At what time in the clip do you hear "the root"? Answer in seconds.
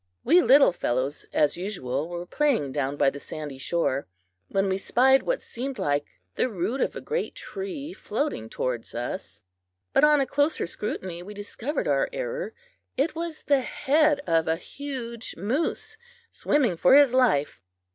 6.33-6.81